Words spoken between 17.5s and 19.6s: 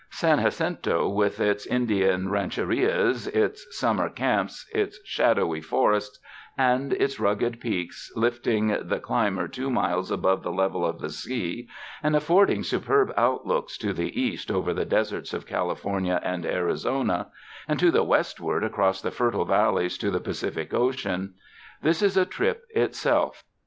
and to the westward across fertile